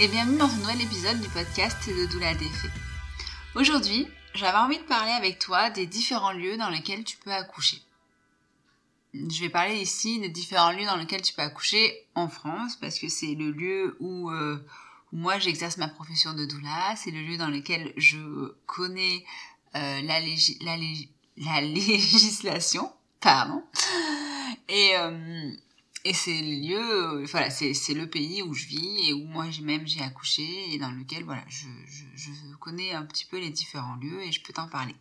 [0.00, 2.70] et bienvenue dans ce nouvel épisode du podcast de Doula Défait.
[3.54, 7.80] Aujourd'hui, j'avais envie de parler avec toi des différents lieux dans lesquels tu peux accoucher.
[9.12, 12.98] Je vais parler ici des différents lieux dans lesquels tu peux accoucher en France parce
[12.98, 14.58] que c'est le lieu où, euh,
[15.12, 19.24] moi j'exerce ma profession de doula, c'est le lieu dans lequel je connais
[19.76, 20.76] euh, la, la,
[21.60, 23.62] législation, pardon,
[24.68, 25.52] et, euh,
[26.06, 29.46] et c'est le lieu, euh, voilà, c'est, le pays où je vis et où moi
[29.62, 33.48] même j'ai accouché et dans lequel voilà, je, je, je, connais un petit peu les
[33.48, 34.94] différents lieux et je peux t'en parler.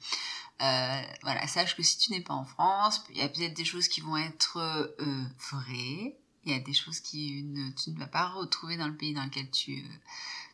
[0.61, 3.65] Euh, voilà, sache que si tu n'es pas en France, il y a peut-être des
[3.65, 6.15] choses qui vont être euh, vraies,
[6.45, 9.13] il y a des choses qui ne, tu ne vas pas retrouver dans le pays
[9.13, 9.83] dans lequel tu,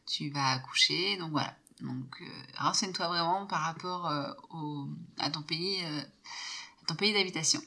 [0.08, 1.18] tu vas accoucher.
[1.18, 2.24] Donc voilà, donc
[2.58, 4.12] renseigne-toi vraiment par rapport
[4.50, 4.88] au,
[5.20, 7.62] à ton pays, à ton pays d'habitation.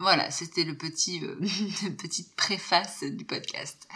[0.00, 1.36] Voilà, c'était le petit euh,
[1.98, 3.86] petite préface du podcast.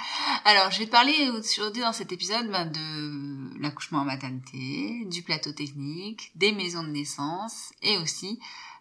[0.44, 5.22] Alors, je vais te parler aujourd'hui dans cet épisode ben, de l'accouchement en maternité, du
[5.22, 8.38] plateau technique, des maisons de naissance et aussi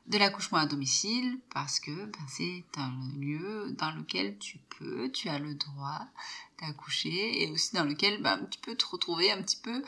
[0.07, 5.29] de l'accouchement à domicile parce que ben, c'est un lieu dans lequel tu peux, tu
[5.29, 6.05] as le droit
[6.59, 9.81] d'accoucher et aussi dans lequel ben, tu peux te retrouver un petit peu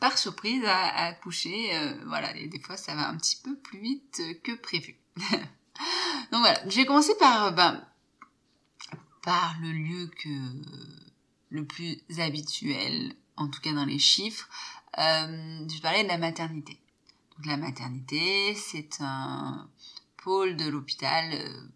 [0.00, 1.76] par surprise à, accoucher.
[1.76, 4.96] Euh, voilà, et des fois ça va un petit peu plus vite que prévu.
[6.32, 7.84] Donc voilà, je vais commencer par, ben,
[9.22, 10.28] par le lieu que
[11.50, 14.48] le plus habituel, en tout cas dans les chiffres.
[14.98, 16.78] Euh, je parlais de la maternité.
[17.36, 19.68] Donc la maternité, c'est un
[20.18, 21.68] pôle de l'hôpital euh,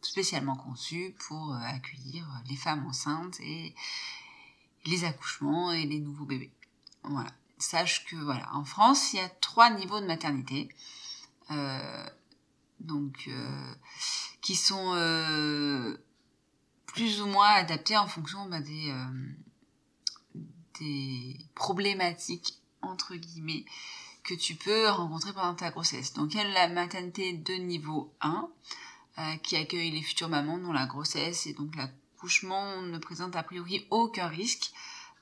[0.00, 3.74] spécialement conçu pour euh, accueillir les femmes enceintes et
[4.84, 6.52] les accouchements et les nouveaux bébés.
[7.04, 7.30] Voilà.
[7.58, 10.68] Sache que voilà, en France, il y a trois niveaux de maternité.
[11.50, 12.06] Euh,
[12.82, 13.74] donc euh,
[14.40, 15.96] qui sont euh,
[16.86, 20.40] plus ou moins adaptés en fonction bah, des, euh,
[20.80, 23.64] des problématiques entre guillemets
[24.24, 26.12] que tu peux rencontrer pendant ta grossesse.
[26.12, 28.48] Donc il y a la maternité de niveau 1
[29.42, 33.86] qui accueille les futures mamans dont la grossesse et donc l'accouchement ne présente a priori
[33.90, 34.72] aucun risque.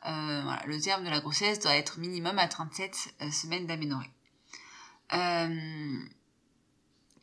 [0.04, 4.10] le terme de la grossesse doit être minimum à 37 semaines d'aménorrhée.
[5.12, 5.98] Euh,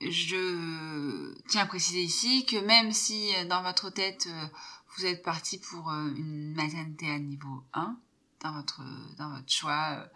[0.01, 4.45] je tiens à préciser ici que même si euh, dans votre tête euh,
[4.95, 7.97] vous êtes parti pour euh, une maternité à niveau 1,
[8.41, 8.81] dans votre,
[9.17, 10.07] dans votre choix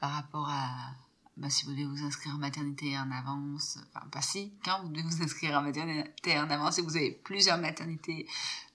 [0.00, 0.92] par rapport à
[1.36, 4.88] bah, si vous devez vous inscrire en maternité en avance, enfin pas si, quand vous
[4.88, 8.28] devez vous inscrire en maternité en avance et vous avez plusieurs maternités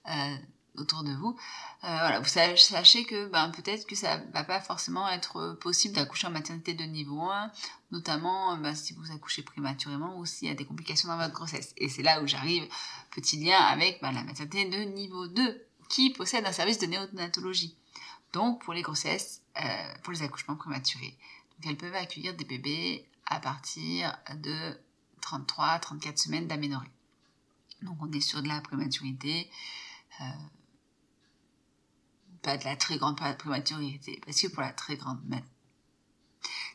[0.08, 0.36] euh,
[0.80, 1.36] autour de vous,
[1.84, 6.26] euh, voilà, vous sachez que ben, peut-être que ça va pas forcément être possible d'accoucher
[6.26, 7.50] en maternité de niveau 1,
[7.90, 11.72] notamment ben, si vous accouchez prématurément ou s'il y a des complications dans votre grossesse.
[11.76, 12.66] Et c'est là où j'arrive,
[13.10, 17.76] petit lien avec ben, la maternité de niveau 2, qui possède un service de néonatologie.
[18.32, 21.18] Donc pour les grossesses, euh, pour les accouchements prématurés.
[21.58, 24.78] Donc elles peuvent accueillir des bébés à partir de
[25.20, 26.90] 33-34 semaines d'aménorrhée.
[27.82, 29.50] Donc on est sur de la prématurité,
[30.20, 30.24] euh,
[32.42, 35.20] pas de la très grande prématurité, parce que pour la très grande,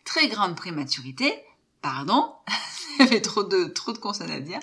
[0.04, 1.34] très grande prématurité,
[1.82, 2.34] pardon,
[2.98, 4.60] ça fait trop de, trop de consonnes à dire,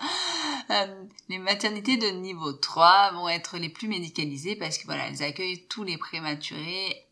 [0.70, 5.22] euh, les maternités de niveau 3 vont être les plus médicalisées parce que voilà, elles
[5.22, 7.06] accueillent tous les prématurés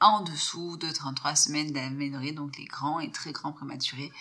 [0.00, 4.12] en dessous de 33 semaines d'aménorrhée, donc les grands et très grands prématurés.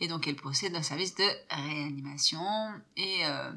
[0.00, 2.44] Et donc elles possèdent un service de réanimation
[2.96, 3.52] et euh,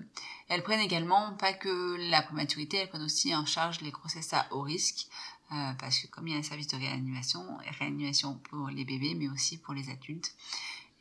[0.49, 4.47] elles prennent également pas que la prématurité, elles prennent aussi en charge les grossesses à
[4.51, 5.07] haut risque.
[5.53, 7.41] Euh, parce que comme il y a un service de réanimation,
[7.79, 10.35] réanimation pour les bébés mais aussi pour les adultes,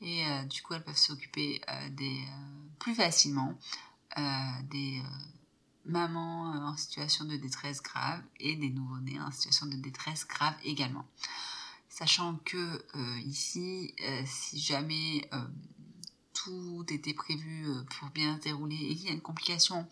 [0.03, 2.23] et euh, du coup elles peuvent s'occuper des
[2.79, 3.55] plus facilement
[4.71, 5.03] des
[5.87, 10.55] mamans euh, en situation de détresse grave et des nouveau-nés en situation de détresse grave
[10.65, 11.07] également.
[11.89, 12.57] Sachant que
[12.95, 15.31] euh, ici, euh, si jamais
[16.35, 17.67] tout était prévu
[17.99, 19.89] pour bien se dérouler et qu'il y a une complication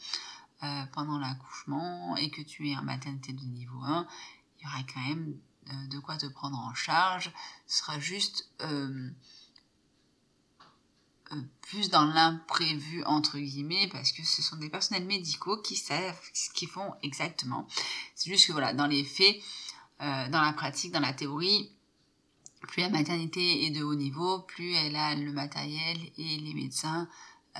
[0.92, 4.06] pendant l'accouchement et que tu es en maternité de niveau 1,
[4.58, 5.36] il y aura quand même
[5.90, 7.32] de quoi te prendre en charge.
[7.66, 8.48] Ce sera juste
[11.62, 16.50] plus dans l'imprévu entre guillemets parce que ce sont des personnels médicaux qui savent ce
[16.50, 17.66] qu'ils font exactement.
[18.14, 19.36] C'est juste que voilà, dans les faits,
[20.02, 21.70] euh, dans la pratique, dans la théorie,
[22.62, 27.08] plus la maternité est de haut niveau, plus elle a le matériel et les médecins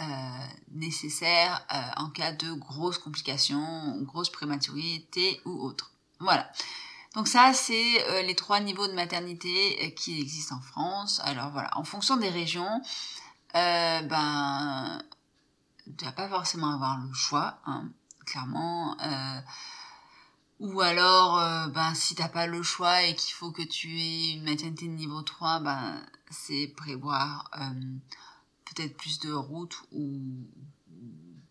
[0.00, 0.02] euh,
[0.72, 1.64] nécessaires
[1.96, 5.92] en cas de grosses complications, grosses prématurité ou autre.
[6.20, 6.50] Voilà.
[7.14, 11.20] Donc ça, c'est les trois niveaux de maternité qui existent en France.
[11.22, 12.82] Alors voilà, en fonction des régions,
[13.54, 15.02] euh, ben,
[15.96, 17.88] tu vas pas forcément avoir le choix, hein,
[18.26, 18.96] clairement.
[19.00, 19.40] Euh,
[20.60, 24.32] ou alors, euh, ben, si t'as pas le choix et qu'il faut que tu aies
[24.34, 27.50] une maternité de niveau 3, ben, c'est prévoir
[28.64, 30.20] peut-être plus de route ou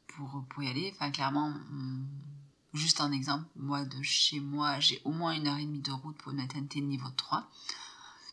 [0.07, 0.91] pour, pour y aller.
[0.95, 1.53] Enfin, clairement,
[2.73, 5.91] juste un exemple, moi, de chez moi, j'ai au moins une heure et demie de
[5.91, 7.47] route pour une maternité de niveau 3.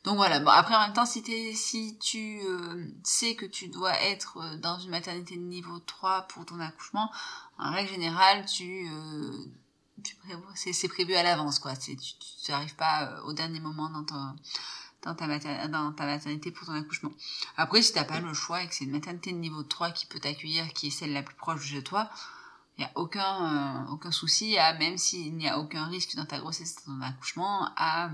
[0.05, 1.23] Donc voilà, bon, après en même temps, si,
[1.55, 6.23] si tu euh, sais que tu dois être euh, dans une maternité de niveau 3
[6.23, 7.11] pour ton accouchement,
[7.59, 9.45] en règle générale, tu, euh,
[10.03, 10.17] tu
[10.55, 11.77] c'est prévu à l'avance, quoi.
[11.77, 11.99] Tu
[12.49, 14.37] n'arrives pas au dernier moment dans, ton,
[15.03, 17.13] dans, ta dans ta maternité pour ton accouchement.
[17.59, 20.07] Après, si t'as pas le choix et que c'est une maternité de niveau 3 qui
[20.07, 22.09] peut t'accueillir, qui est celle la plus proche de toi,
[22.79, 26.39] il n'y a aucun, aucun souci, à, même s'il n'y a aucun risque dans ta
[26.39, 28.11] grossesse, dans ton accouchement, à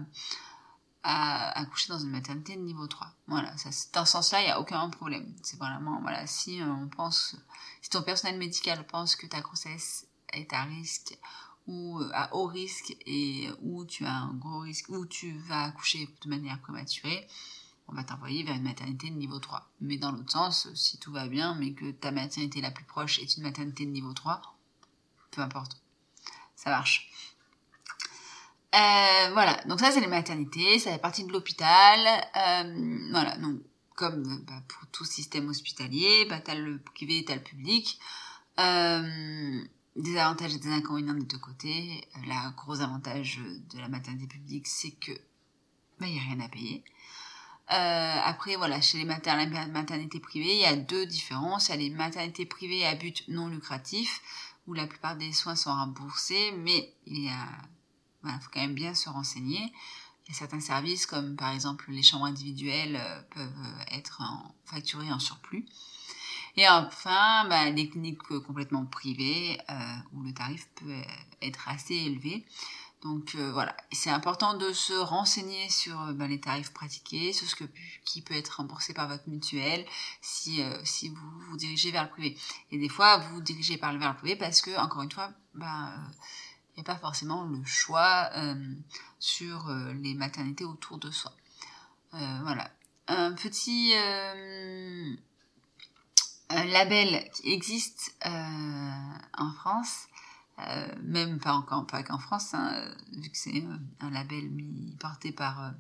[1.09, 3.07] à accoucher dans une maternité de niveau 3.
[3.29, 5.33] Voilà, ça, dans ce sens-là, il n'y a aucun problème.
[5.41, 7.37] C'est vraiment, voilà, si euh, on pense,
[7.81, 11.17] si ton personnel médical pense que ta grossesse est à risque
[11.69, 15.67] ou euh, à haut risque et où tu as un gros risque, où tu vas
[15.67, 17.29] accoucher de manière prématurée,
[17.87, 19.65] on va t'envoyer vers une maternité de niveau 3.
[19.81, 23.21] Mais dans l'autre sens, si tout va bien, mais que ta maternité la plus proche
[23.21, 24.43] est une maternité de niveau 3,
[25.31, 25.81] peu importe.
[26.57, 27.13] Ça marche.
[28.77, 31.99] Euh, voilà, donc ça c'est les maternités, ça fait partie de l'hôpital.
[32.37, 33.61] Euh, voilà, donc
[33.95, 37.99] comme bah, pour tout système hospitalier, bah, tu as le privé, tu as le public.
[38.61, 39.65] Euh,
[39.97, 42.07] des avantages et des inconvénients des deux côtés.
[42.17, 43.41] Le gros avantage
[43.73, 46.85] de la maternité publique, c'est que il bah, n'y a rien à payer.
[47.73, 51.69] Euh, après, voilà, chez les maternités privées, il y a deux différences.
[51.69, 54.21] Il y a les maternités privées à but non lucratif,
[54.67, 57.49] où la plupart des soins sont remboursés, mais il y a
[58.35, 59.73] il faut quand même bien se renseigner.
[60.27, 64.23] Il y a certains services, comme par exemple les chambres individuelles, euh, peuvent être
[64.65, 65.67] facturés en surplus.
[66.57, 71.03] Et enfin, bah, les cliniques complètement privées, euh, où le tarif peut
[71.43, 72.45] être assez élevé.
[73.03, 77.55] Donc euh, voilà, c'est important de se renseigner sur bah, les tarifs pratiqués, sur ce
[77.55, 77.65] que,
[78.05, 79.85] qui peut être remboursé par votre mutuelle
[80.23, 80.61] si,
[81.09, 82.37] vous vous dirigez vers le privé.
[82.73, 85.93] Et des fois, vous vous dirigez vers le privé parce que, encore une fois, bah,
[86.81, 88.55] a pas forcément le choix euh,
[89.19, 91.33] sur euh, les maternités autour de soi.
[92.15, 92.71] Euh, voilà.
[93.09, 93.95] Un petit
[96.51, 100.09] label qui existe en France,
[101.05, 103.63] même pas encore pas qu'en France, hein, vu que c'est
[104.01, 104.51] un label
[104.99, 105.73] porté par,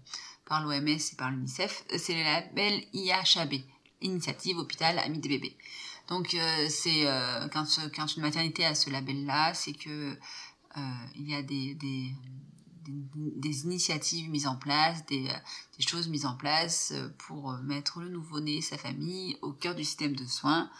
[0.48, 3.54] l'OMS et par l'UNICEF, c'est le label IHAB,
[4.02, 5.56] Initiative Hôpital Ami des bébés.
[6.06, 6.36] Donc
[6.68, 7.08] c'est
[7.52, 10.16] quand, quand une maternité a ce label-là, c'est que
[11.14, 12.14] il y a des,
[13.64, 15.28] initiatives mises en place, des,
[15.80, 19.84] choses mises en place euh, pour euh, mettre le nouveau-né, sa famille au cœur du
[19.84, 20.70] système de soins.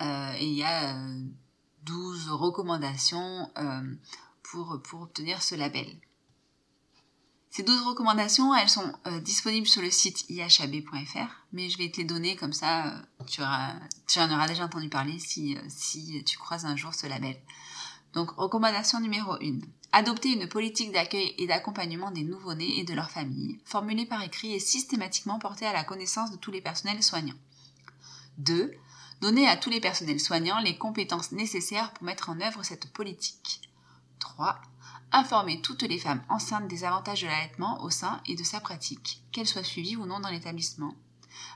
[0.00, 0.96] Euh, et il y a
[1.84, 3.50] 12 recommandations
[4.42, 5.86] pour, obtenir ce label.
[7.50, 12.04] Ces 12 recommandations, elles sont disponibles sur le site ihab.fr, mais je vais te les
[12.04, 13.42] donner comme ça, tu,
[14.06, 17.36] tu en auras déjà entendu parler si, si tu croises un jour ce label.
[18.12, 19.60] Donc, recommandation numéro 1.
[19.92, 24.52] Adopter une politique d'accueil et d'accompagnement des nouveau-nés et de leurs familles, formulée par écrit
[24.52, 27.38] et systématiquement portée à la connaissance de tous les personnels soignants.
[28.38, 28.72] 2.
[29.20, 33.62] Donner à tous les personnels soignants les compétences nécessaires pour mettre en œuvre cette politique.
[34.18, 34.60] 3.
[35.12, 39.22] Informer toutes les femmes enceintes des avantages de l'allaitement au sein et de sa pratique,
[39.32, 40.94] qu'elles soient suivies ou non dans l'établissement.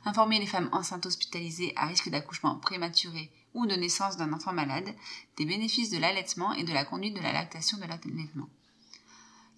[0.05, 4.95] Informer les femmes enceintes hospitalisées à risque d'accouchement prématuré ou de naissance d'un enfant malade,
[5.37, 8.49] des bénéfices de l'allaitement et de la conduite de la lactation de l'allaitement.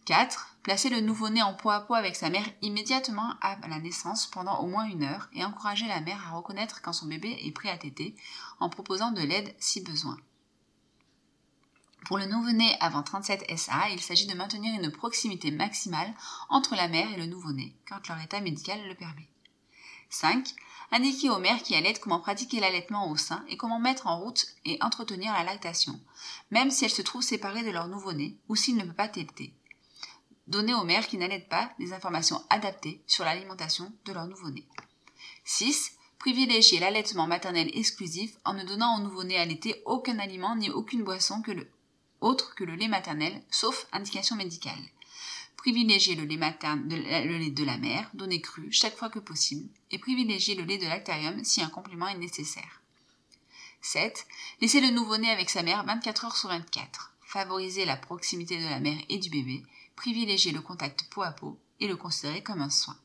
[0.06, 0.56] 4.
[0.62, 4.60] Placer le nouveau-né en peau à peau avec sa mère immédiatement à la naissance pendant
[4.60, 7.70] au moins une heure et encourager la mère à reconnaître quand son bébé est prêt
[7.70, 8.14] à téter
[8.60, 10.16] en proposant de l'aide si besoin.
[12.06, 16.14] Pour le nouveau-né avant 37 SA, il s'agit de maintenir une proximité maximale
[16.48, 19.28] entre la mère et le nouveau-né quand leur état médical le permet.
[20.10, 20.54] 5.
[20.92, 24.46] Indiquer aux mères qui allaitent comment pratiquer l'allaitement au sein et comment mettre en route
[24.64, 26.00] et entretenir la lactation,
[26.50, 29.52] même si elles se trouvent séparées de leur nouveau-né ou s'il ne peut pas téter.
[30.46, 34.64] Donner aux mères qui n'allaitent pas des informations adaptées sur l'alimentation de leur nouveau-né.
[35.44, 35.92] 6.
[36.18, 41.42] Privilégier l'allaitement maternel exclusif en ne donnant au nouveau-né allaité aucun aliment ni aucune boisson
[42.20, 44.72] autre que le lait maternel, sauf indication médicale.
[45.66, 49.68] Privilégier le lait, materne, le lait de la mère, donné cru, chaque fois que possible,
[49.90, 52.82] et privilégier le lait de lactarium si un complément est nécessaire.
[53.80, 54.28] 7.
[54.60, 57.14] Laisser le nouveau-né avec sa mère 24 heures sur 24.
[57.20, 59.64] Favoriser la proximité de la mère et du bébé.
[59.96, 62.96] Privilégier le contact peau à peau et le considérer comme un soin.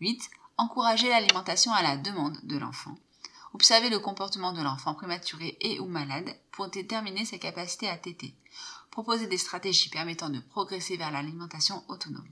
[0.00, 0.30] 8.
[0.58, 2.96] Encourager l'alimentation à la demande de l'enfant.
[3.54, 8.36] Observer le comportement de l'enfant prématuré et ou malade pour déterminer sa capacité à téter
[8.92, 12.28] proposer des stratégies permettant de progresser vers l'alimentation autonome.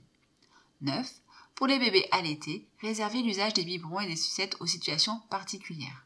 [0.81, 1.11] 9.
[1.55, 6.05] Pour les bébés allaités, réserver l'usage des biberons et des sucettes aux situations particulières.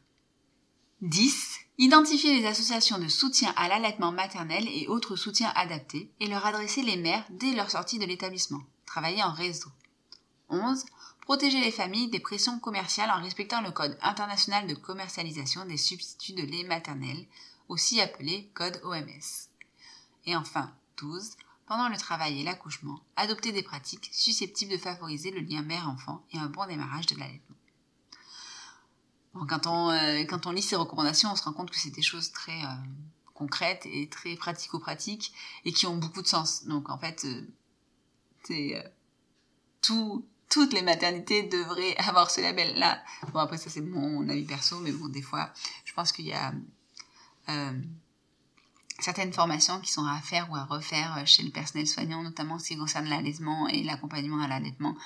[1.02, 1.58] 10.
[1.78, 6.82] Identifier les associations de soutien à l'allaitement maternel et autres soutiens adaptés et leur adresser
[6.82, 8.62] les mères dès leur sortie de l'établissement.
[8.86, 9.68] Travailler en réseau.
[10.48, 10.86] 11.
[11.20, 16.32] Protéger les familles des pressions commerciales en respectant le Code international de commercialisation des substituts
[16.32, 17.26] de lait maternel,
[17.68, 19.50] aussi appelé Code OMS.
[20.26, 21.36] Et enfin, 12.
[21.66, 26.38] Pendant le travail et l'accouchement, adopter des pratiques susceptibles de favoriser le lien mère-enfant et
[26.38, 27.56] un bon démarrage de l'allaitement.
[29.48, 32.02] quand, on, euh, quand on lit ces recommandations, on se rend compte que c'est des
[32.02, 32.68] choses très euh,
[33.34, 35.32] concrètes et très pratico-pratiques
[35.64, 36.66] et qui ont beaucoup de sens.
[36.66, 37.42] Donc en fait, euh,
[38.44, 38.92] c'est
[39.82, 43.02] tout, toutes les maternités devraient avoir ce label-là.
[43.32, 45.52] Bon après ça c'est mon avis perso, mais bon des fois,
[45.84, 46.54] je pense qu'il y a
[49.06, 52.54] certaines formations qui sont à faire ou à refaire euh, chez le personnel soignant, notamment
[52.56, 54.96] en ce qui concerne l'allaitement et l'accompagnement à l'allaitement.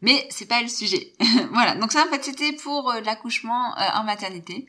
[0.00, 1.12] Mais c'est pas le sujet.
[1.52, 1.74] voilà.
[1.74, 4.66] Donc ça, en fait, c'était pour euh, l'accouchement euh, en maternité.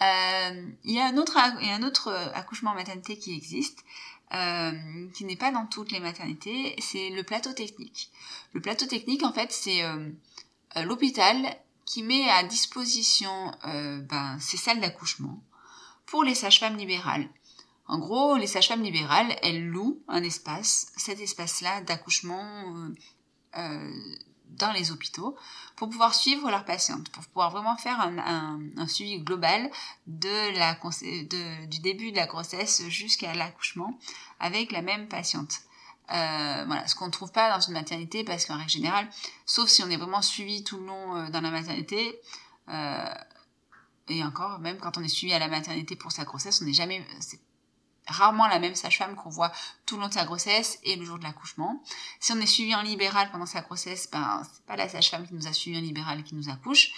[0.00, 3.84] il y a un autre, accouchement en maternité qui existe,
[5.14, 6.74] qui n'est pas dans toutes les maternités.
[6.78, 8.10] C'est le plateau technique.
[8.54, 9.82] Le plateau technique, en fait, c'est
[10.88, 11.36] l'hôpital
[11.84, 13.52] qui met à disposition
[14.12, 15.38] ben, ses salles d'accouchement
[16.06, 17.28] pour les sages-femmes libérales.
[17.90, 22.94] En gros, les sages-femmes libérales, elles louent un espace, cet espace-là d'accouchement euh,
[23.56, 23.92] euh,
[24.50, 25.36] dans les hôpitaux,
[25.74, 29.68] pour pouvoir suivre leurs patientes, pour pouvoir vraiment faire un, suivi global
[30.06, 33.98] du début de la grossesse jusqu'à l'accouchement
[34.38, 35.62] avec la même patiente.
[36.12, 39.08] Euh, voilà, ce qu'on ne trouve pas dans une maternité, parce qu'en règle générale,
[39.46, 42.20] sauf si on est vraiment suivi tout le long dans la maternité,
[44.08, 46.72] et encore, même quand on est suivi à la maternité pour sa grossesse, on n'est
[46.72, 47.04] jamais,
[48.06, 49.52] rarement la même sage-femme qu'on voit
[49.86, 51.82] tout le long de sa grossesse et le jour de l'accouchement.
[52.18, 55.34] Si on est suivi en libéral pendant sa grossesse, ben c'est pas la sage-femme qui
[55.34, 56.92] nous a suivi en libéral qui nous accouche.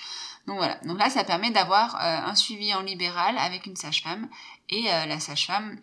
[0.47, 0.79] Donc voilà.
[0.85, 4.29] Donc là, ça permet d'avoir euh, un suivi en libéral avec une sage-femme
[4.69, 5.81] et euh, la sage-femme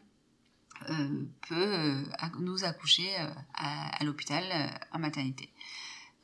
[0.89, 2.03] euh, peut
[2.39, 3.09] nous accoucher
[3.53, 4.43] à, l'hôpital
[4.93, 5.51] en maternité.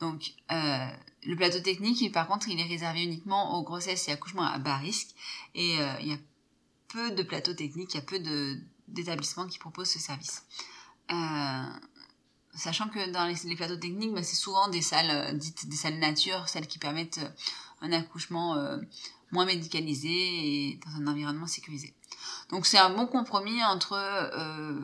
[0.00, 4.58] Donc le plateau technique, par contre, il est réservé uniquement aux grossesses et accouchements à
[4.58, 5.08] bas risque
[5.54, 6.18] et il y a
[6.88, 10.44] peu de plateaux techniques, il y a peu de d'établissements qui proposent ce service.
[12.54, 16.48] sachant que dans les, plateaux techniques, bah, c'est souvent des salles dites des salles nature,
[16.48, 17.20] celles qui permettent
[17.82, 18.56] un accouchement
[19.32, 21.94] moins médicalisé et dans un environnement sécurisé.
[22.50, 24.80] Donc c'est un bon compromis entre euh,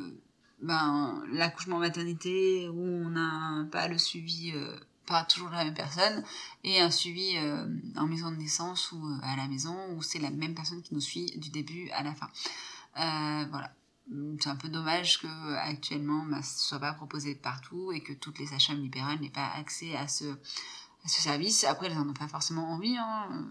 [0.61, 6.25] ben, l'accouchement maternité où on n'a pas le suivi euh, pas toujours la même personne
[6.65, 7.67] et un suivi euh,
[7.97, 11.01] en maison de naissance ou à la maison où c'est la même personne qui nous
[11.01, 12.29] suit du début à la fin.
[12.95, 13.73] voilà.
[14.41, 18.47] C'est un peu dommage que actuellement ce soit pas proposé partout et que toutes les
[18.47, 20.37] sages-femmes libérales n'aient pas accès à ce,
[21.07, 21.65] service.
[21.65, 22.97] Après, elles n'en ont pas forcément envie.
[22.99, 23.47] Hein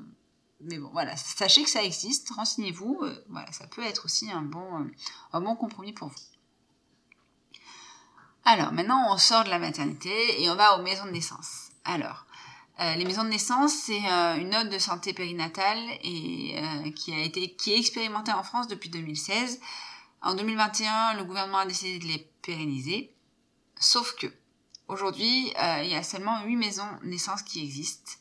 [0.63, 4.81] mais bon, voilà, sachez que ça existe, renseignez-vous, euh, ça peut être aussi un bon,
[4.81, 4.91] euh,
[5.33, 6.15] un bon compromis pour vous.
[8.45, 11.69] Alors, maintenant, on sort de la maternité et on va aux maisons de naissance.
[11.83, 12.25] Alors,
[12.79, 16.55] euh, les maisons de naissance, c'est une note de santé périnatale et
[16.95, 19.59] qui a été qui est expérimentée en France depuis 2016.
[20.21, 23.13] En 2021, le gouvernement a décidé de les pérenniser.
[23.79, 24.27] Sauf que
[24.87, 28.11] aujourd'hui, il y a seulement 8 maisons de naissance qui existent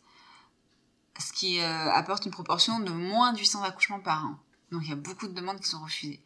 [1.21, 4.39] ce qui euh, apporte une proportion de moins de 800 accouchements par an.
[4.73, 6.21] Donc il y a beaucoup de demandes qui sont refusées.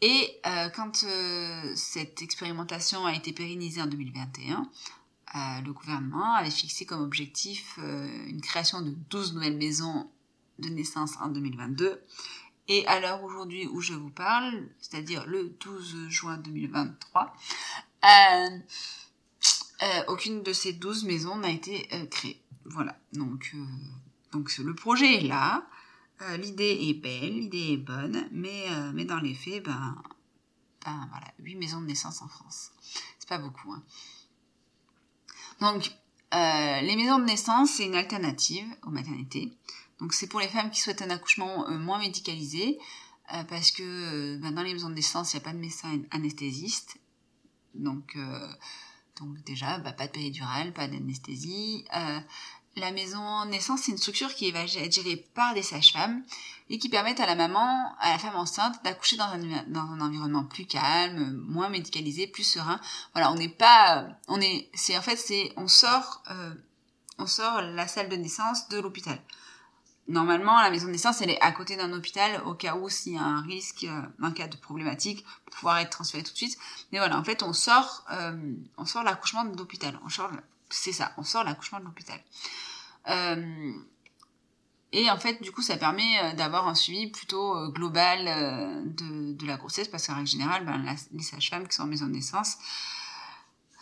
[0.00, 4.68] Et euh, quand euh, cette expérimentation a été pérennisée en 2021,
[5.64, 10.10] le gouvernement avait fixé comme objectif une création de 12 nouvelles maisons
[10.58, 12.02] de naissance en 2022.
[12.68, 17.34] Et à l'heure aujourd'hui où je vous parle, c'est-à-dire le 12 juin 2023,
[20.08, 22.40] aucune de ces 12 maisons n'a été créée.
[22.64, 23.54] Voilà, donc
[24.32, 25.66] donc le projet est là,
[26.22, 29.94] euh, l'idée est belle, l'idée est bonne, mais, euh, mais dans les faits, ben,
[30.84, 32.70] ben voilà, 8 maisons de naissance en France.
[33.18, 33.72] C'est pas beaucoup.
[33.72, 33.82] Hein.
[35.60, 35.92] Donc
[36.34, 39.52] euh, les maisons de naissance, c'est une alternative aux maternités.
[40.02, 42.78] Donc c'est pour les femmes qui souhaitent un accouchement moins médicalisé,
[43.48, 46.98] parce que ben, dans les maisons de naissance, il n'y a pas de médecin anesthésiste.
[47.74, 48.18] Donc,
[49.20, 51.84] donc déjà, bah, pas de péridurale, pas d'anesthésie.
[52.74, 56.24] La maison naissance, c'est une structure qui va être gérée par des sages-femmes
[56.68, 60.00] et qui permettent à la maman, à la femme enceinte, d'accoucher dans un, dans un
[60.00, 62.80] environnement plus calme, moins médicalisé, plus serein.
[63.12, 66.54] Voilà, on n'est pas, on est, c'est en fait, c'est, on sort, euh,
[67.18, 69.22] on sort la salle de naissance de l'hôpital.
[70.08, 73.12] Normalement, la maison de naissance, elle est à côté d'un hôpital au cas où s'il
[73.12, 76.36] y a un risque, euh, un cas de problématique, pour pouvoir être transféré tout de
[76.36, 76.58] suite.
[76.90, 79.98] Mais voilà, en fait, on sort, euh, on sort l'accouchement de l'hôpital.
[80.04, 80.08] On
[80.70, 82.18] c'est ça, on sort l'accouchement de l'hôpital.
[83.08, 83.72] Euh,
[84.90, 88.24] et en fait, du coup, ça permet d'avoir un suivi plutôt global
[88.94, 92.12] de, la grossesse, parce qu'en règle générale, ben, les sages-femmes qui sont en maison de
[92.12, 92.58] naissance,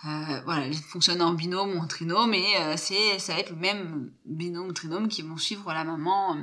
[0.02, 4.10] voilà, elles fonctionnent en binôme ou en trinôme, et c'est ça va être le même
[4.24, 6.36] binôme ou trinôme qui vont suivre la maman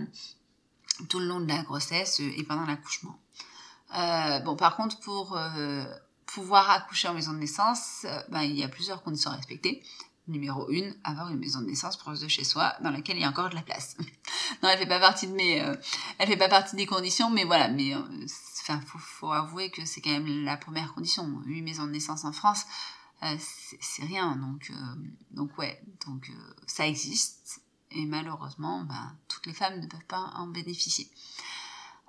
[1.10, 3.18] tout le long de la grossesse et pendant l'accouchement.
[4.46, 5.40] bon, par contre, pour
[6.28, 9.82] pouvoir accoucher en maison de naissance, ben, il y a plusieurs conditions à respecter.
[10.28, 13.26] Numéro 1, avoir une maison de naissance proche de chez soi dans laquelle il y
[13.26, 13.96] a encore de la place.
[14.62, 15.74] non, elle fait pas partie de mes, euh,
[16.18, 18.00] elle fait pas partie des conditions, mais voilà, mais euh,
[18.62, 21.42] enfin, faut, avouer que c'est quand même la première condition.
[21.46, 22.97] Une maison de naissance en France, euh,
[23.40, 24.72] c'est rien, donc
[25.32, 26.32] donc ouais, donc
[26.68, 31.10] ça existe et malheureusement, ben, toutes les femmes ne peuvent pas en bénéficier.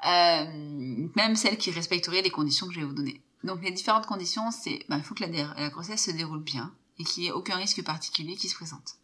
[0.04, 3.22] même celles qui respecteraient les conditions que je vais vous donner.
[3.44, 7.04] Donc les différentes conditions, c'est, ben, il faut que la, grossesse se déroule bien, et
[7.04, 8.96] qu'il n'y ait aucun risque particulier qui se présente.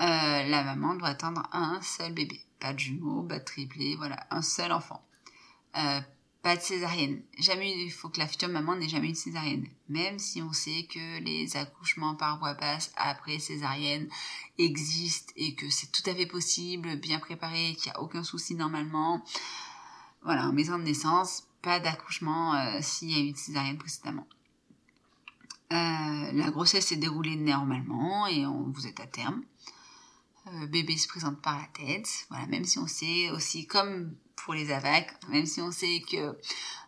[0.00, 2.40] Euh, la maman doit attendre un seul bébé.
[2.58, 5.04] Pas de jumeaux, pas de triplé, voilà, un seul enfant.
[5.76, 6.00] Euh,
[6.42, 7.22] pas de césarienne.
[7.38, 9.66] Jamais, il faut que la future maman n'ait jamais eu de césarienne.
[9.88, 14.08] Même si on sait que les accouchements par voie basse après césarienne
[14.58, 18.54] existent et que c'est tout à fait possible, bien préparé, qu'il n'y a aucun souci
[18.54, 19.22] normalement.
[20.22, 24.26] Voilà, en maison de naissance, pas d'accouchement euh, s'il y a eu de césarienne précédemment.
[25.72, 29.42] Euh, la grossesse s'est déroulée normalement et on, vous êtes à terme.
[30.46, 32.08] Euh, bébé se présente par la tête.
[32.30, 36.38] Voilà, même si on sait aussi, comme pour les AVAC, même si on sait que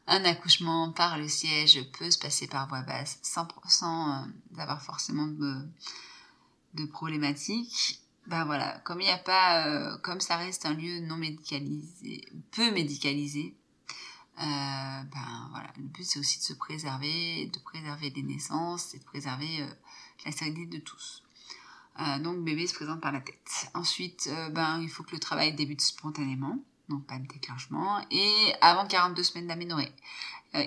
[0.06, 4.82] un accouchement par le siège peut se passer par voie basse sans, sans euh, avoir
[4.82, 10.74] forcément de, problématiques, ben voilà, comme il n'y a pas, euh, comme ça reste un
[10.74, 13.54] lieu non médicalisé, peu médicalisé,
[14.38, 19.04] ben voilà, le but c'est aussi de se préserver, de préserver des naissances et de
[19.04, 19.64] préserver
[20.24, 21.22] la sécurité de tous.
[22.00, 23.70] Euh, donc bébé se présente par la tête.
[23.74, 28.86] Ensuite, ben il faut que le travail débute spontanément, donc pas de déclenchement, et avant
[28.86, 29.92] 42 semaines d'aménorrhée.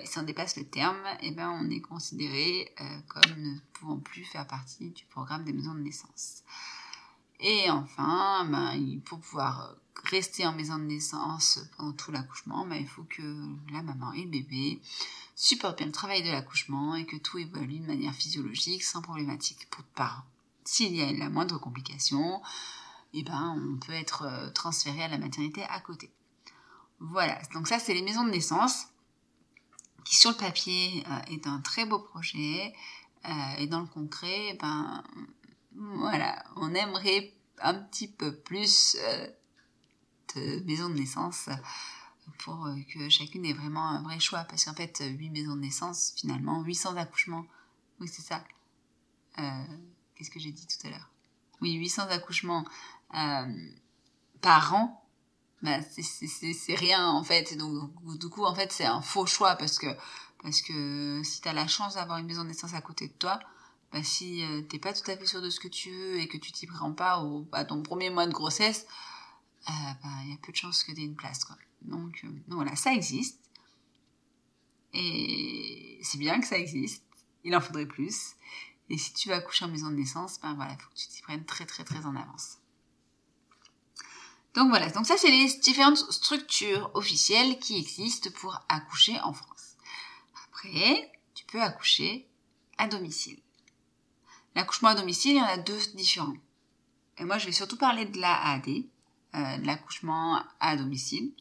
[0.04, 2.72] si on dépasse le terme, et eh ben on est considéré
[3.08, 6.44] comme ne pouvant plus faire partie du programme des maisons de naissance.
[7.40, 12.88] Et enfin, ben, pour pouvoir rester en maison de naissance pendant tout l'accouchement, ben, il
[12.88, 13.22] faut que
[13.72, 14.80] la maman et le bébé
[15.34, 19.68] supportent bien le travail de l'accouchement et que tout évolue de manière physiologique sans problématique
[19.70, 20.22] pour le parent.
[20.66, 22.42] S'il y a la moindre complication,
[23.14, 26.10] eh ben, on peut être euh, transféré à la maternité à côté.
[26.98, 28.88] Voilà, donc ça c'est les maisons de naissance
[30.04, 32.74] qui sur le papier euh, est un très beau projet
[33.24, 35.04] euh, et dans le concret, ben
[35.72, 38.96] voilà, on aimerait un petit peu plus
[40.34, 41.48] de maisons de naissance
[42.38, 44.44] pour que chacune ait vraiment un vrai choix.
[44.44, 47.46] Parce qu'en fait 8 maisons de naissance finalement 800 accouchements.
[48.00, 48.42] Oui c'est ça
[50.16, 51.10] qu'est-ce que j'ai dit tout à l'heure?
[51.60, 52.64] Oui 800 accouchements
[54.40, 55.02] par an
[55.62, 57.56] bah, c'est rien en fait.
[57.56, 59.86] Donc du coup en fait c'est un faux choix parce que
[60.42, 63.12] parce que si tu as la chance d'avoir une maison de naissance à côté de
[63.14, 63.40] toi,
[63.92, 66.28] bah, si euh, t'es pas tout à fait sûr de ce que tu veux et
[66.28, 68.86] que tu t'y prends pas au, à ton premier mois de grossesse,
[69.68, 71.54] euh, bah, il y a peu de chances que tu aies une place euh,
[71.88, 73.40] donc voilà, ça existe.
[74.92, 77.02] Et c'est bien que ça existe.
[77.44, 78.35] Il en faudrait plus.
[78.88, 81.08] Et si tu vas accoucher en maison de naissance, ben voilà, il faut que tu
[81.08, 82.58] t'y prennes très très très en avance.
[84.54, 89.76] Donc voilà, donc ça c'est les différentes structures officielles qui existent pour accoucher en France.
[90.48, 92.26] Après, tu peux accoucher
[92.78, 93.38] à domicile.
[94.54, 96.36] L'accouchement à domicile, il y en a deux différents.
[97.18, 101.32] Et moi, je vais surtout parler de l'AAD, euh, l'accouchement à domicile.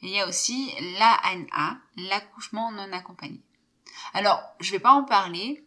[0.00, 3.42] Et il y a aussi l'ANA, l'accouchement non accompagné.
[4.14, 5.65] Alors, je vais pas en parler,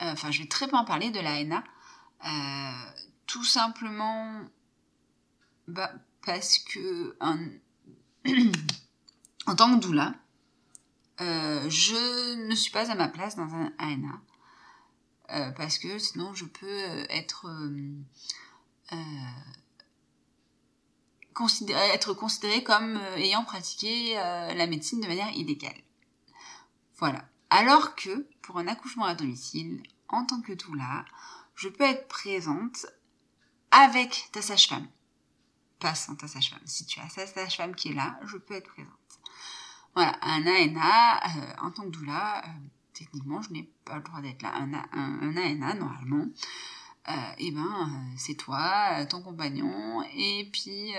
[0.00, 1.64] enfin, je vais très peu parler de l'ANA,
[2.24, 2.90] euh,
[3.26, 4.44] tout simplement
[5.68, 5.92] bah,
[6.24, 7.16] parce que
[9.46, 10.14] en tant que doula,
[11.20, 14.20] euh, je ne suis pas à ma place dans un ANA
[15.30, 18.96] euh, parce que sinon je peux être euh,
[21.34, 25.80] considéré, être considérée comme ayant pratiqué la médecine de manière illégale.
[26.96, 27.24] Voilà.
[27.50, 31.04] Alors que pour un accouchement à domicile, en tant que doula,
[31.54, 32.86] je peux être présente
[33.70, 34.88] avec ta sage-femme
[35.80, 36.60] pas sans ta sage-femme.
[36.66, 38.92] Si tu as ta sage-femme qui est là, je peux être présente.
[39.94, 42.48] Voilà, un ANA, euh, en tant que doula, euh,
[42.92, 44.52] techniquement, je n'ai pas le droit d'être là.
[44.54, 44.72] Un,
[45.36, 46.26] ANA, normalement,
[47.08, 50.92] euh, eh ben, c'est toi, ton compagnon, et puis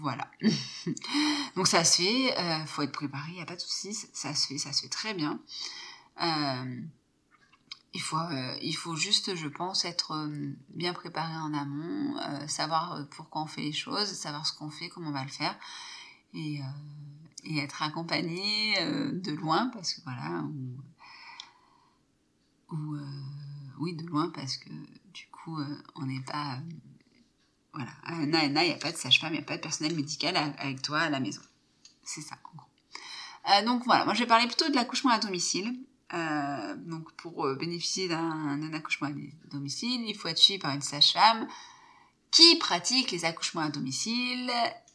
[0.00, 0.30] voilà.
[1.56, 4.58] Donc ça se fait, faut être préparé, y a pas de souci, ça se fait,
[4.58, 5.40] ça se fait très bien
[7.92, 12.46] il faut, euh, il faut juste, je pense, être euh, bien préparé en amont, euh,
[12.46, 15.56] savoir pourquoi on fait les choses, savoir ce qu'on fait, comment on va le faire,
[16.34, 16.60] et,
[17.44, 18.76] et être accompagné
[19.12, 20.44] de loin, parce que voilà,
[22.70, 22.96] ou,
[23.78, 24.70] oui, de loin, parce que
[25.12, 25.58] du coup,
[25.96, 26.60] on n'est pas,
[27.74, 29.62] voilà, à un ANA, il n'y a pas de sage-femme, il n'y a pas de
[29.62, 31.42] personnel médical avec toi à la maison.
[32.04, 33.66] C'est ça, en gros.
[33.66, 35.80] donc voilà, moi je vais parler plutôt de l'accouchement à domicile.
[36.12, 40.82] Euh, donc pour euh, bénéficier d'un accouchement à domicile, il faut être suivi par une
[40.82, 41.46] sage-femme
[42.32, 44.50] qui pratique les accouchements à domicile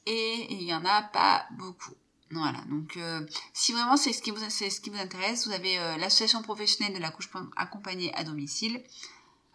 [0.06, 1.94] et il n'y en a pas beaucoup.
[2.32, 5.76] Voilà, donc euh, si vraiment c'est ce, qui vous, ce qui vous intéresse, vous avez
[6.00, 8.84] l'association professionnelle de l'accouchement accompagné à domicile.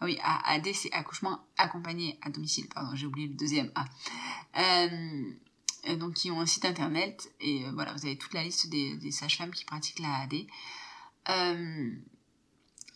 [0.00, 3.70] Ah oui, AD c'est accouchement accompagné à domicile, pardon, j'ai oublié le deuxième
[4.54, 4.88] A.
[5.96, 9.10] donc qui ont un site internet et voilà, vous avez toute la liste des, des
[9.10, 10.34] sages-femmes qui pratiquent la AD.
[11.30, 11.90] Euh,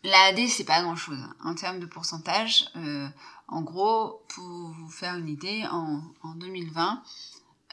[0.03, 1.19] la AD, c'est pas grand chose.
[1.43, 3.09] En termes de pourcentage, euh,
[3.49, 6.03] en gros, pour vous faire une idée, en,
[6.37, 7.03] 2020,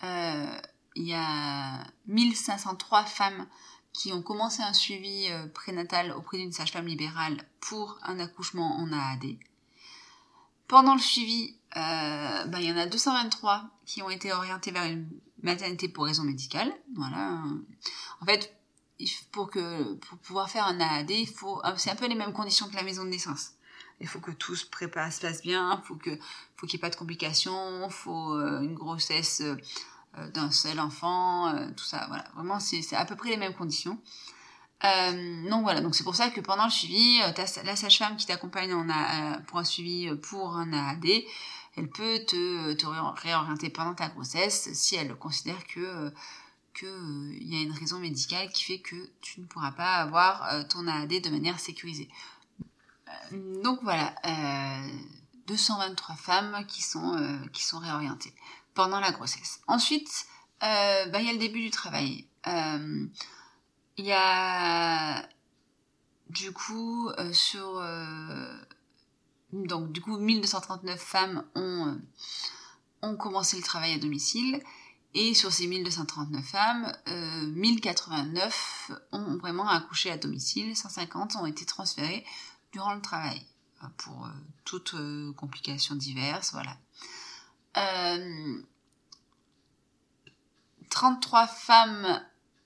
[0.04, 0.62] euh,
[0.96, 3.48] il y a 1503 femmes
[3.94, 9.38] qui ont commencé un suivi prénatal auprès d'une sage-femme libérale pour un accouchement en AAD.
[10.68, 15.10] Pendant le suivi, ben, il y en a 223 qui ont été orientés vers une
[15.44, 16.72] maternité pour raison médicale.
[16.96, 17.44] Voilà.
[18.22, 18.56] En fait,
[19.32, 19.50] pour
[20.24, 23.04] pouvoir faire un AAD, il faut c'est un peu les mêmes conditions que la maison
[23.04, 23.52] de naissance.
[24.02, 26.10] Il faut que tout se passe bien, faut que
[26.58, 31.54] faut qu'il n'y ait pas de complications, faut euh, une grossesse euh, d'un seul enfant,
[31.56, 32.08] euh, tout ça.
[32.08, 34.00] Voilà, vraiment c'est à peu près les mêmes conditions.
[34.82, 37.20] donc voilà, donc c'est pour ça que pendant le suivi,
[37.64, 38.74] la sage-femme qui t'accompagne
[39.48, 41.06] pour un suivi pour un AAD,
[41.78, 46.12] elle peut te réorienter pendant ta grossesse si elle considère que
[46.74, 50.54] qu'il euh, y a une raison médicale qui fait que tu ne pourras pas avoir
[50.54, 52.10] euh, ton AAD de manière sécurisée.
[53.08, 54.14] Euh, donc voilà,
[55.48, 58.34] 223 femmes qui sont, qui sont réorientées
[58.74, 59.62] pendant la grossesse.
[59.68, 60.26] Ensuite,
[60.62, 62.26] bah, il y a le début du travail.
[62.46, 65.28] Il y a
[66.30, 67.82] du coup sur
[69.52, 72.00] donc du coup 1239 femmes ont,
[73.02, 74.62] ont commencé le travail à domicile
[75.14, 76.94] et sur ces 1239 femmes,
[77.56, 82.26] 1089 ont vraiment accouché à domicile, 150 ont été transférées
[82.72, 83.46] durant le travail
[83.98, 84.30] pour
[84.64, 84.96] toutes
[85.36, 86.78] complications diverses, voilà.
[90.92, 92.22] 33 femmes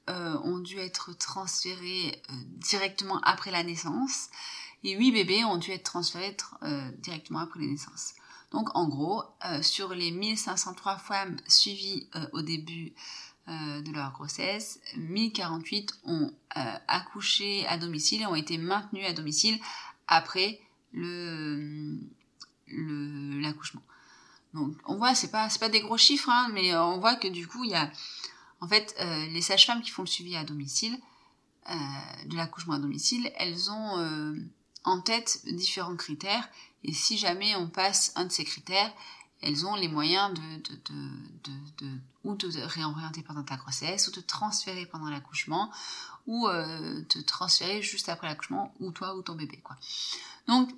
[0.09, 4.29] euh, ont dû être transférées euh, directement après la naissance
[4.83, 8.13] et 8 bébés ont dû être transférés euh, directement après la naissance.
[8.51, 9.23] Donc en gros,
[9.61, 12.93] sur les 1503 femmes suivies au début
[13.47, 19.59] de leur grossesse, 1048 ont accouché à domicile et ont été maintenues à domicile
[20.07, 20.61] après
[22.67, 23.81] l'accouchement.
[24.53, 27.45] Donc on voit, c'est pas pas des gros chiffres, hein, mais on voit que du
[27.47, 27.91] coup il y a
[28.61, 30.97] en fait, euh, les sages-femmes qui font le suivi à domicile,
[31.69, 31.73] euh,
[32.25, 34.33] de l'accouchement à domicile, elles ont euh,
[34.83, 36.49] en tête différents critères.
[36.87, 38.91] Et si jamais on passe un de ces critères,
[39.41, 40.57] elles ont les moyens de,
[41.77, 45.71] de, ou de réorienter pendant ta grossesse, ou de transférer pendant l'accouchement,
[46.25, 49.57] ou de transférer juste après l'accouchement, ou toi ou ton bébé.
[49.57, 49.75] quoi.
[50.47, 50.71] Donc,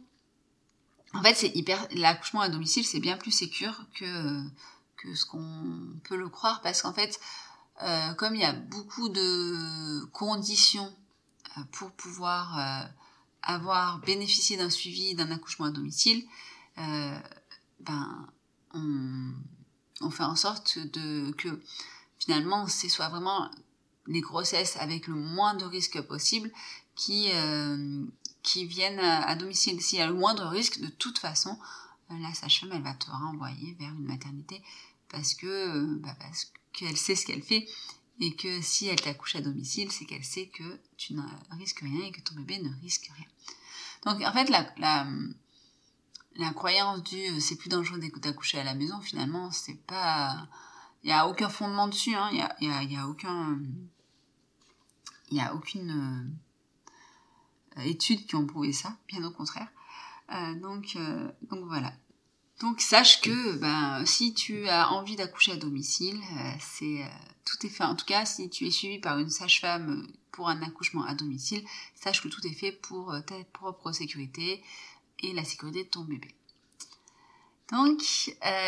[1.14, 1.88] en fait, c'est hyper.
[1.92, 4.44] L'accouchement à domicile, c'est bien plus sécur que,
[4.98, 7.20] que ce qu'on peut le croire, parce qu'en fait,
[7.84, 10.94] euh, comme il y a beaucoup de conditions
[11.58, 12.88] euh, pour pouvoir euh,
[13.48, 16.26] avoir bénéficié d'un suivi d'un accouchement à domicile,
[16.76, 18.28] ben
[18.74, 20.78] on, fait en sorte
[21.38, 21.62] que
[22.20, 23.50] finalement ce soit vraiment
[24.06, 26.52] les grossesses avec le moins de risques possible
[26.96, 27.30] qui
[28.44, 29.82] qui viennent à, domicile.
[29.82, 31.58] S'il y a le moindre risque, de toute façon,
[32.10, 34.62] la sage-femme elle va te renvoyer vers une maternité
[35.10, 37.68] parce que bah parce que qu'elle sait ce qu'elle fait
[38.20, 42.06] et que si elle t'accouche à domicile, c'est qu'elle sait que tu ne risques rien
[42.06, 43.28] et que ton bébé ne risque rien.
[44.06, 49.52] Donc en fait, la, croyance du euh, c'est plus dangereux d'accoucher à la maison, finalement,
[49.52, 50.48] c'est pas.
[51.04, 52.30] Il n'y a aucun fondement dessus, hein.
[52.32, 53.60] il n'y a, y a, aucun.
[55.30, 56.36] Il n'y a aucune
[57.78, 59.68] euh, étude qui ont prouvé ça, bien au contraire.
[60.32, 60.98] Euh, donc
[61.66, 61.94] voilà.
[62.60, 67.08] Donc sache que ben, si tu as envie d'accoucher à domicile, euh, c'est euh,
[67.46, 67.84] tout est fait.
[67.84, 71.14] En tout cas, si tu es suivi par une sage-femme euh, pour un accouchement à
[71.14, 74.64] domicile, sache que tout est fait pour ta propre sécurité
[75.20, 76.30] et la sécurité de ton bébé.
[77.72, 78.02] Donc,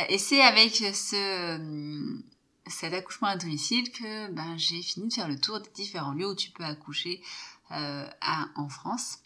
[0.10, 2.19] et c'est avec ce
[2.67, 6.28] cet accouchement à domicile que ben, j'ai fini de faire le tour des différents lieux
[6.28, 7.21] où tu peux accoucher
[7.69, 9.19] en France.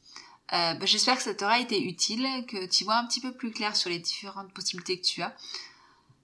[0.54, 3.52] Euh, bah, j'espère que ça t'aura été utile, que tu vois un petit peu plus
[3.52, 5.36] clair sur les différentes possibilités que tu as.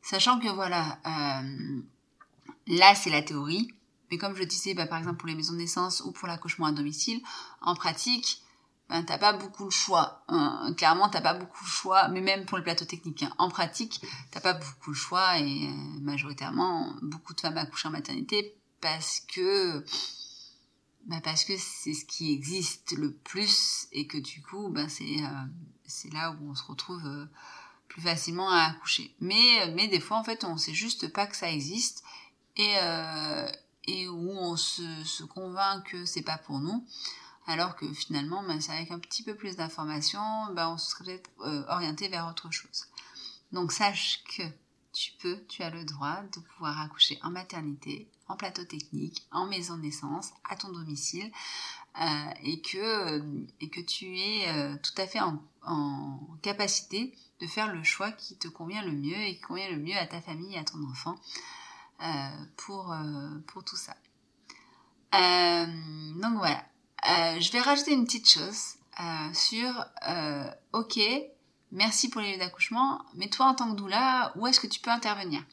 [0.04, 1.82] Sachant que voilà, euh,
[2.68, 3.74] là c'est la théorie,
[4.12, 6.68] mais comme je disais, bah, par exemple pour les maisons de naissance ou pour l'accouchement
[6.68, 7.22] à domicile,
[7.62, 8.44] en pratique,
[8.89, 10.24] ben, t'as pas beaucoup de choix.
[10.28, 10.74] Hein.
[10.78, 13.24] Clairement, t'as pas beaucoup de choix, mais même pour le plateau technique.
[13.24, 13.34] Hein.
[13.38, 17.92] En pratique, t'as pas beaucoup de choix et euh, majoritairement, beaucoup de femmes accouchent en
[17.92, 19.84] maternité parce que
[21.10, 25.24] bah parce que c'est ce qui existe le plus et que du coup bah c'est
[25.24, 25.45] euh,
[25.88, 27.26] c'est là où on se retrouve euh,
[27.88, 29.15] plus facilement à accoucher.
[29.19, 32.04] Mais euh, mais des fois en fait on sait juste pas que ça existe
[32.58, 32.76] et
[33.86, 36.86] et où on se, se convainc que c'est pas pour nous.
[37.48, 41.32] Alors que finalement bah, c'est avec un petit peu plus d'informations bah, on serait peut-être
[41.69, 42.86] orienté vers autre chose.
[43.52, 44.43] Donc sache que
[44.93, 49.48] tu peux, tu as le droit de pouvoir accoucher en maternité, en plateau technique, en
[49.48, 51.32] maison de naissance, à ton domicile,
[52.00, 52.04] euh,
[52.44, 55.39] et, que, euh, et que tu es euh, tout à fait en,
[56.42, 59.98] capacité de faire le choix qui te convient le mieux et qui convient le mieux
[59.98, 61.15] à ta famille et à ton enfant
[62.56, 62.96] pour,
[63.46, 63.94] pour tout ça.
[65.12, 66.63] donc voilà.
[67.39, 68.78] je vais rajouter une petite chose
[69.34, 69.86] sur,
[70.74, 71.00] ok,
[71.72, 74.80] merci pour les lieux d'accouchement, mais toi en tant que doula, où est-ce que tu
[74.80, 75.44] peux intervenir?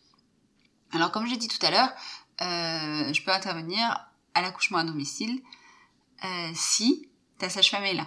[0.92, 1.92] Alors comme j'ai dit tout à l'heure,
[2.40, 5.42] euh, je peux intervenir à l'accouchement à domicile
[6.24, 8.06] euh, si ta sage-femme est là.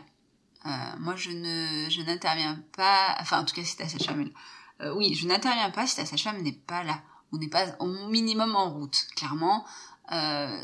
[0.66, 4.86] Euh, moi je ne je n'interviens pas, enfin en tout cas si ta sage-femme est
[4.86, 4.94] là.
[4.96, 7.02] oui, je n'interviens pas si ta sage-femme n'est pas là.
[7.32, 9.08] On n'est pas au minimum en route.
[9.16, 9.66] Clairement,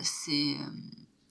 [0.01, 0.57] c'est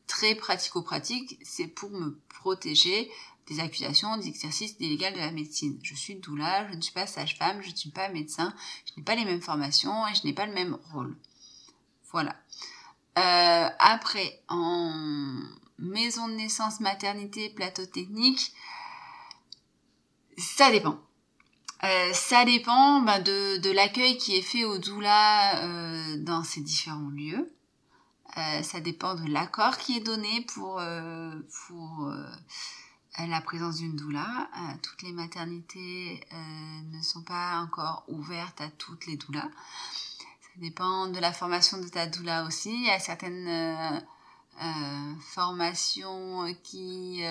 [0.07, 1.38] très pratico-pratique.
[1.42, 3.11] C'est pour me protéger
[3.49, 5.79] des accusations, des exercices illégaux de la médecine.
[5.83, 8.55] Je suis doula, je ne suis pas sage-femme, je ne suis pas médecin,
[8.87, 11.16] je n'ai pas les mêmes formations et je n'ai pas le même rôle.
[12.14, 12.37] Voilà.
[13.18, 14.92] Euh, après, en
[15.79, 18.55] maison de naissance, maternité, plateau technique,
[20.38, 20.96] ça dépend.
[21.83, 27.11] Euh, ça dépend bah, de, l'accueil qui est fait au doula euh, dans ces différents
[27.11, 27.53] lieux.
[28.62, 30.81] ça dépend de l'accord qui est donné pour,
[31.66, 32.12] pour
[33.18, 34.48] la présence d'une doula.
[34.83, 36.20] toutes les maternités
[36.92, 39.50] ne sont pas encore ouvertes à toutes les doulas.
[40.57, 42.71] Dépend de la formation de ta doula aussi.
[42.71, 44.05] Il y a certaines
[45.21, 47.23] formations qui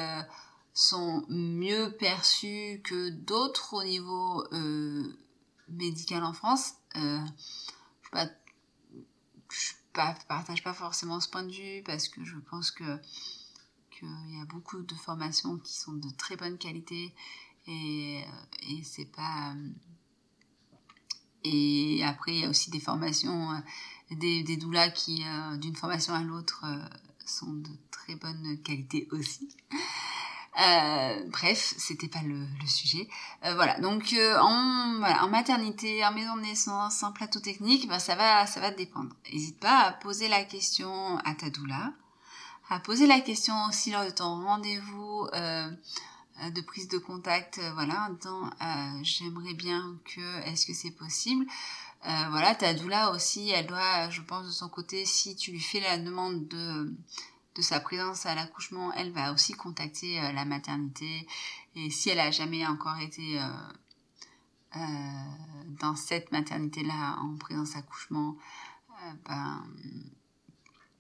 [0.74, 4.46] sont mieux perçues que d'autres au niveau
[5.70, 6.74] médical en France.
[6.96, 7.20] Euh,
[8.14, 13.00] je ne partage pas forcément ce point de vue parce que je pense que
[13.92, 17.14] qu'il y a beaucoup de formations qui sont de très bonne qualité
[17.68, 19.54] et, euh, et c'est pas
[21.44, 25.24] et après il y a aussi des formations euh, des, des doulas qui
[25.60, 26.66] d'une formation à l'autre
[27.26, 29.50] sont de très bonne qualité aussi
[30.62, 33.08] euh, bref, c'était pas le, sujet.
[33.44, 38.16] Euh, voilà, donc euh, en maternité, en maison de naissance, en plateau technique, ben, ça
[38.16, 39.16] va, ça va dépendre.
[39.32, 41.94] N'hésite pas à poser la question à ta doula,
[42.70, 45.28] à poser la question aussi lors de ton rendez-vous
[46.54, 48.50] de prise de contact, voilà, en disant
[49.04, 51.46] j'aimerais bien que, est-ce que c'est possible?
[52.04, 55.80] Voilà, ta doula aussi, elle doit, je pense de son côté, si tu lui fais
[55.80, 56.94] la demande de
[57.56, 61.28] de sa présence à l'accouchement, elle va aussi contacter euh, la maternité.
[61.76, 63.46] Et si elle a jamais encore été euh,
[64.76, 64.80] euh,
[65.80, 68.36] dans cette maternité-là en présence d'accouchement,
[69.26, 69.64] ben,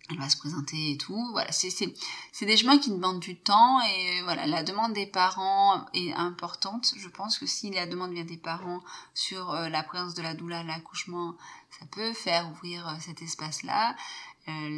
[0.09, 1.29] elle va se présenter et tout.
[1.31, 5.85] Voilà, c'est c'est des chemins qui demandent du temps et voilà, la demande des parents
[5.93, 6.93] est importante.
[6.97, 8.81] Je pense que si la demande vient des parents
[9.13, 11.35] sur la présence de la doula à l'accouchement,
[11.79, 13.95] ça peut faire ouvrir cet espace-là.
[14.49, 14.69] Euh,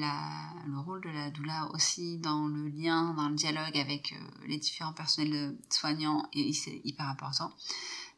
[0.67, 4.57] le rôle de la doula aussi dans le lien, dans le dialogue avec euh, les
[4.57, 7.51] différents personnels soignants est, hyper important.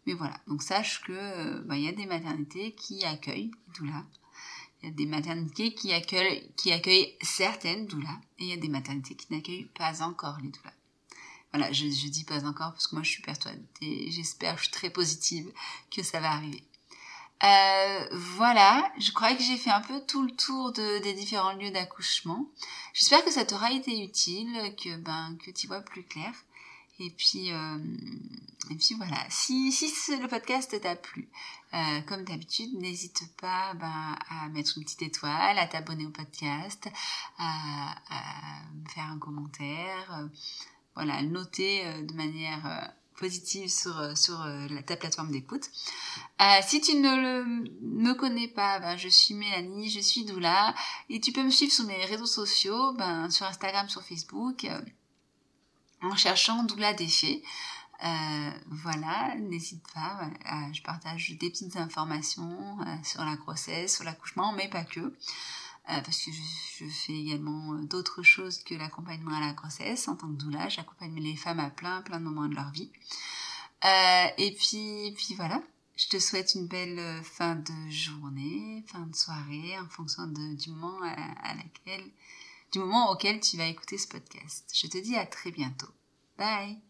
[0.06, 3.74] Mais voilà, donc sache que euh, bah, il y a des maternités qui accueillent les
[3.80, 4.04] doulas.
[4.82, 9.16] Il y a des maternités qui accueillent, certaines doulas et il y a des maternités
[9.16, 10.74] qui n'accueillent pas encore les doulas.
[11.54, 14.90] Voilà, je, dis pas encore parce que moi je suis persuadée, j'espère, je suis très
[14.90, 15.52] positive
[15.90, 16.64] que ça va arriver.
[17.44, 21.54] Euh, voilà, je crois que j'ai fait un peu tout le tour de, des différents
[21.54, 22.50] lieux d'accouchement.
[22.94, 26.34] J'espère que ça t'aura été utile, que ben que tu vois plus clair.
[27.00, 27.78] Et puis euh,
[28.72, 29.24] et puis voilà.
[29.30, 31.30] Si si le podcast t'a plu,
[31.74, 36.90] euh, comme d'habitude, n'hésite pas ben, à mettre une petite étoile, à t'abonner au podcast,
[37.38, 38.62] à, à
[38.94, 40.28] faire un commentaire, euh,
[40.96, 45.70] voilà, noter euh, de manière positive sur, euh, sur euh, ta plateforme d'écoute.
[46.40, 47.46] Euh, si tu ne le,
[47.82, 50.74] me connais pas, ben, je suis Mélanie, je suis Doula,
[51.10, 54.66] et tu peux me suivre sur mes réseaux sociaux, ben, sur Instagram, sur Facebook,
[56.02, 57.42] en cherchant Doula Défait.
[58.04, 60.30] Euh, voilà, n'hésite pas,
[60.72, 65.14] je partage des petites informations sur la grossesse, sur l'accouchement, mais pas que.
[65.90, 70.10] Euh, parce que je, fais également euh, d'autres choses que l'accompagnement à la grossesse.
[70.10, 72.92] En tant que doula, j'accompagne les femmes à plein, plein de moments de leur vie.
[73.86, 75.64] Euh, et puis, puis voilà,
[75.96, 81.00] je te souhaite une belle fin de journée, fin de soirée, en fonction du moment
[81.02, 82.12] à laquelle,
[82.72, 84.70] du moment auquel tu vas écouter ce podcast.
[84.74, 85.88] Je te dis à très bientôt.
[86.38, 86.82] Bye